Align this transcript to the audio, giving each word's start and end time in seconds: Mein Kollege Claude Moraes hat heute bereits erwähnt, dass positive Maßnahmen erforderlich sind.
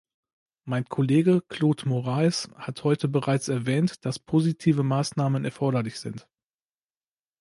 Mein 0.65 0.85
Kollege 0.85 1.43
Claude 1.47 1.87
Moraes 1.87 2.49
hat 2.55 2.83
heute 2.83 3.07
bereits 3.07 3.49
erwähnt, 3.49 4.03
dass 4.03 4.17
positive 4.17 4.81
Maßnahmen 4.81 5.45
erforderlich 5.45 5.99
sind. 5.99 6.27